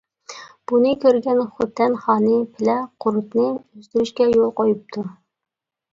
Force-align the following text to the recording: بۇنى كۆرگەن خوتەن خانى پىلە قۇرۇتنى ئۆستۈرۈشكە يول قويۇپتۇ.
بۇنى 0.71 0.93
كۆرگەن 1.03 1.41
خوتەن 1.59 1.99
خانى 2.05 2.39
پىلە 2.55 2.77
قۇرۇتنى 3.05 3.47
ئۆستۈرۈشكە 3.53 4.31
يول 4.35 4.53
قويۇپتۇ. 4.63 5.05